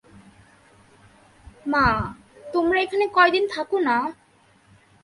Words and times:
মা, 1.65 1.87
তোমরা 2.53 2.77
এখানে 2.81 3.05
কয়েকদিন 3.15 3.45
থাকো 3.53 3.77
না? 3.79 3.97